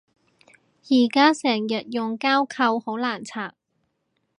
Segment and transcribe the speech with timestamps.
[0.89, 3.53] 而家成日用膠扣好難拆